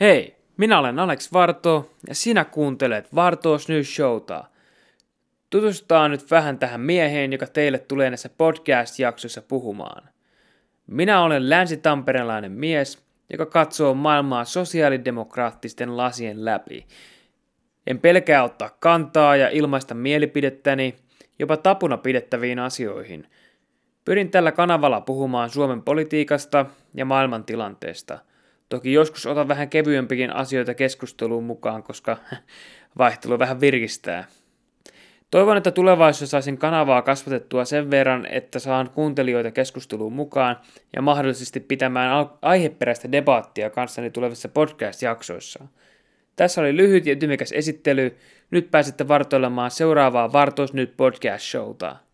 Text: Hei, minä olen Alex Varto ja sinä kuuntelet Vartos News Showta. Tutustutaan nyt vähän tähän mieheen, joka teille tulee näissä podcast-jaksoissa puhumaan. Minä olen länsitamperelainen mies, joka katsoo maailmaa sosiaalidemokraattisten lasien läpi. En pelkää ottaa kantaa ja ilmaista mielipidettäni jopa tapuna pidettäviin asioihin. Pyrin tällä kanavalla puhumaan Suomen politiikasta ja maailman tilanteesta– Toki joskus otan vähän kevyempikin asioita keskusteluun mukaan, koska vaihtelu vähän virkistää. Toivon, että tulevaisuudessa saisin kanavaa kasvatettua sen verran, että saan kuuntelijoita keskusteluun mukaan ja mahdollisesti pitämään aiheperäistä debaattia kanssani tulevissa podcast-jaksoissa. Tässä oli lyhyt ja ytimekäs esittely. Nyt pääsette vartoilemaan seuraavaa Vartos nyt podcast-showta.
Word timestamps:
Hei, 0.00 0.36
minä 0.56 0.78
olen 0.78 0.98
Alex 0.98 1.32
Varto 1.32 1.90
ja 2.08 2.14
sinä 2.14 2.44
kuuntelet 2.44 3.14
Vartos 3.14 3.68
News 3.68 3.96
Showta. 3.96 4.44
Tutustutaan 5.50 6.10
nyt 6.10 6.30
vähän 6.30 6.58
tähän 6.58 6.80
mieheen, 6.80 7.32
joka 7.32 7.46
teille 7.46 7.78
tulee 7.78 8.10
näissä 8.10 8.28
podcast-jaksoissa 8.28 9.42
puhumaan. 9.42 10.08
Minä 10.86 11.22
olen 11.22 11.50
länsitamperelainen 11.50 12.52
mies, 12.52 13.02
joka 13.30 13.46
katsoo 13.46 13.94
maailmaa 13.94 14.44
sosiaalidemokraattisten 14.44 15.96
lasien 15.96 16.44
läpi. 16.44 16.86
En 17.86 17.98
pelkää 17.98 18.44
ottaa 18.44 18.76
kantaa 18.80 19.36
ja 19.36 19.48
ilmaista 19.48 19.94
mielipidettäni 19.94 20.94
jopa 21.38 21.56
tapuna 21.56 21.96
pidettäviin 21.96 22.58
asioihin. 22.58 23.26
Pyrin 24.04 24.30
tällä 24.30 24.52
kanavalla 24.52 25.00
puhumaan 25.00 25.50
Suomen 25.50 25.82
politiikasta 25.82 26.66
ja 26.94 27.04
maailman 27.04 27.44
tilanteesta– 27.44 28.18
Toki 28.70 28.92
joskus 28.92 29.26
otan 29.26 29.48
vähän 29.48 29.68
kevyempikin 29.68 30.36
asioita 30.36 30.74
keskusteluun 30.74 31.44
mukaan, 31.44 31.82
koska 31.82 32.16
vaihtelu 32.98 33.38
vähän 33.38 33.60
virkistää. 33.60 34.24
Toivon, 35.30 35.56
että 35.56 35.70
tulevaisuudessa 35.70 36.30
saisin 36.30 36.58
kanavaa 36.58 37.02
kasvatettua 37.02 37.64
sen 37.64 37.90
verran, 37.90 38.26
että 38.26 38.58
saan 38.58 38.90
kuuntelijoita 38.90 39.50
keskusteluun 39.50 40.12
mukaan 40.12 40.56
ja 40.96 41.02
mahdollisesti 41.02 41.60
pitämään 41.60 42.26
aiheperäistä 42.42 43.12
debaattia 43.12 43.70
kanssani 43.70 44.10
tulevissa 44.10 44.48
podcast-jaksoissa. 44.48 45.64
Tässä 46.36 46.60
oli 46.60 46.76
lyhyt 46.76 47.06
ja 47.06 47.12
ytimekäs 47.12 47.52
esittely. 47.52 48.16
Nyt 48.50 48.70
pääsette 48.70 49.08
vartoilemaan 49.08 49.70
seuraavaa 49.70 50.32
Vartos 50.32 50.72
nyt 50.72 50.94
podcast-showta. 50.96 52.09